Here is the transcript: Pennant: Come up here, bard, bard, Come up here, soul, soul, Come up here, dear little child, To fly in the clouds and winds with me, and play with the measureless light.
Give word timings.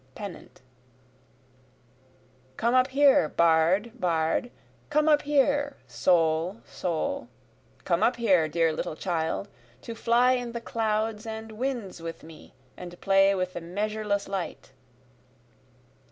Pennant: 0.15 0.61
Come 2.57 2.73
up 2.73 2.87
here, 2.87 3.29
bard, 3.29 3.91
bard, 3.93 4.49
Come 4.89 5.07
up 5.07 5.21
here, 5.21 5.77
soul, 5.85 6.59
soul, 6.65 7.27
Come 7.83 8.01
up 8.01 8.15
here, 8.15 8.47
dear 8.47 8.73
little 8.73 8.95
child, 8.95 9.47
To 9.83 9.93
fly 9.93 10.31
in 10.31 10.53
the 10.53 10.59
clouds 10.59 11.27
and 11.27 11.51
winds 11.51 12.01
with 12.01 12.23
me, 12.23 12.55
and 12.75 12.99
play 12.99 13.35
with 13.35 13.53
the 13.53 13.61
measureless 13.61 14.27
light. 14.27 14.71